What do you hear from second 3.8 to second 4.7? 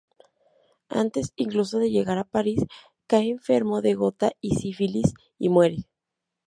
de gota y